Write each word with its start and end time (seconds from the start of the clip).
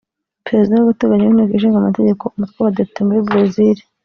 Perezida 0.45 0.75
w’agateganyo 0.77 1.25
w’Inteko 1.27 1.53
Ishinga 1.55 1.77
Amategeko 1.81 2.23
umutwe 2.35 2.57
w’abadepite 2.57 2.99
muri 3.03 3.21
Brazil 3.27 3.77